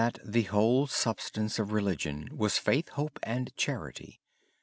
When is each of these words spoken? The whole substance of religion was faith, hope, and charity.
The 0.25 0.47
whole 0.49 0.87
substance 0.87 1.59
of 1.59 1.71
religion 1.71 2.29
was 2.35 2.57
faith, 2.57 2.89
hope, 2.89 3.19
and 3.21 3.55
charity. 3.55 4.19